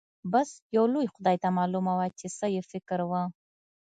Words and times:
بس 0.31 0.49
يو 0.75 0.85
لوی 0.93 1.05
خدای 1.13 1.37
ته 1.43 1.49
معلومه 1.57 1.93
وه 1.97 2.07
چې 2.19 2.27
څه 2.37 2.45
يې 2.55 2.61
فکر 2.71 2.99
و. 3.09 3.11